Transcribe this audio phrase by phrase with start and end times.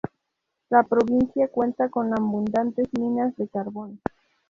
[0.71, 4.01] La provincia cuenta con abundantes minas de carbón.